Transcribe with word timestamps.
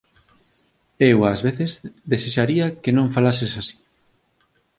“Eu 1.09 1.17
ás 1.31 1.39
veces 1.47 1.71
desexaría 2.11 2.65
que 2.81 2.95
non 2.97 3.13
falases 3.15 3.51
así”. 3.61 3.77